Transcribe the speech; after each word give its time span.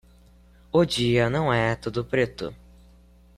O 0.71 0.83
dia 0.83 1.29
não 1.29 1.53
é 1.53 1.75
todo 1.75 2.03
preto 2.03 2.55